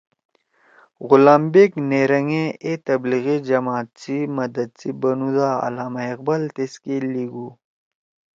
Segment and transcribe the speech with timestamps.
[1.07, 7.47] غلام بیک نیرنگ ئے اے تبلیغی جماعت سی مدد سی بنُودا علامہ اقبال تیسکے لیِگُو: